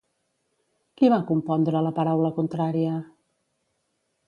[1.01, 2.99] Qui va compondre La paraula contrària?